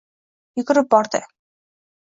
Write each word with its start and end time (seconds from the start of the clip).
Yugurib 0.61 0.89
bordi 0.97 1.23